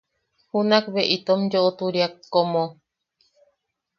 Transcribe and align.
Junakbe 0.49 1.01
itom 1.15 1.41
yoʼoturiak 1.51 2.13
como. 2.33 2.63